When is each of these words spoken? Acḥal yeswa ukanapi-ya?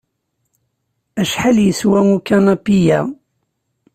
Acḥal 1.21 1.57
yeswa 1.61 1.99
ukanapi-ya? 2.17 2.99